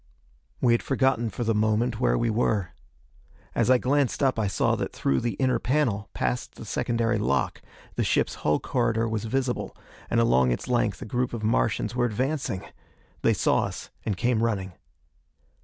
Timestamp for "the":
1.43-1.53, 5.19-5.33, 6.55-6.65, 7.93-8.03